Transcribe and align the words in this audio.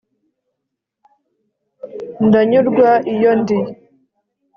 ndanyurwa 2.27 2.89
iyo 3.13 3.31
ndi 3.41 3.57